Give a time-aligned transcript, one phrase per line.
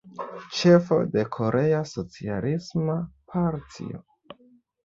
[0.59, 2.97] Ĉefo de Korea Socialisma
[3.35, 4.03] Partio.